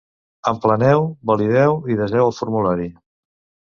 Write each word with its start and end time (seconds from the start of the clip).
Empleneu, 0.51 1.03
valideu 1.31 1.77
i 1.93 1.99
deseu 2.03 2.25
el 2.31 2.35
formulari. 2.41 2.89